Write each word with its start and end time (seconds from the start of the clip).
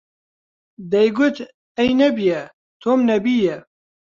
دەیگوت: 0.91 1.37
ئەی 1.77 1.89
نەبیە، 2.01 2.41
تۆم 2.81 2.99
نەبییە 3.09 3.57